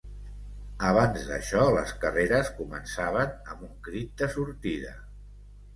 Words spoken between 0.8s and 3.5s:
Abans d'això, les carreres començaven